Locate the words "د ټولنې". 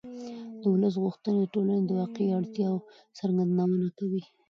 1.43-1.83